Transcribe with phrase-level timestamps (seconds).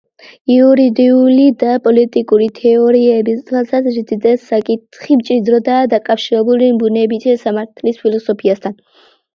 [0.51, 8.81] იურიდიული და პოლიტიკური თეორიების თვალსაზრისით, ეს საკითხი მჭიდროდაა დაკავშირებული ბუნებითი სამართლის ფილოსოფიასთან.